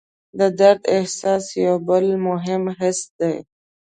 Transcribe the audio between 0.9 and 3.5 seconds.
احساس یو بل مهم حس دی.